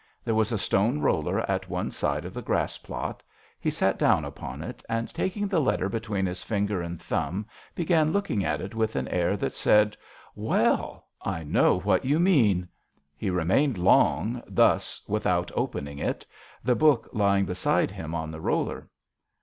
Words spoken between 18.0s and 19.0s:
on the roller.